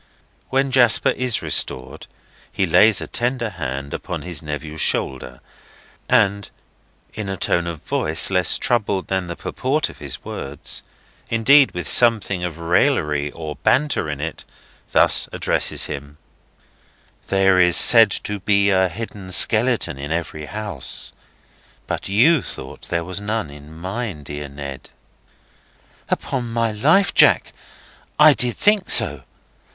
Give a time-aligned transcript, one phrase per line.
[0.49, 2.07] When Jasper is restored,
[2.51, 5.41] he lays a tender hand upon his nephew's shoulder,
[6.09, 6.49] and,
[7.13, 12.43] in a tone of voice less troubled than the purport of his words—indeed with something
[12.43, 16.17] of raillery or banter in it—thus addresses him:
[17.27, 21.13] "There is said to be a hidden skeleton in every house;
[21.85, 24.89] but you thought there was none in mine, dear Ned."
[26.09, 27.53] "Upon my life, Jack,
[28.17, 29.25] I did think so.